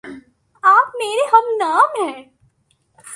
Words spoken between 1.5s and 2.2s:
نام ہےـ